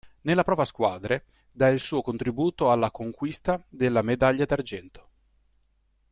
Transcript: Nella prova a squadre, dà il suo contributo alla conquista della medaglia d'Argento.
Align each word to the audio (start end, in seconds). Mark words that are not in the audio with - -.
Nella 0.21 0.43
prova 0.43 0.63
a 0.63 0.65
squadre, 0.65 1.25
dà 1.51 1.69
il 1.69 1.79
suo 1.79 2.01
contributo 2.01 2.71
alla 2.71 2.89
conquista 2.89 3.63
della 3.69 4.01
medaglia 4.01 4.45
d'Argento. 4.45 5.09